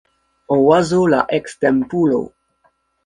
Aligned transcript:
Oazo 0.55 1.01
la 1.15 1.19
ekstempulo 1.39 2.19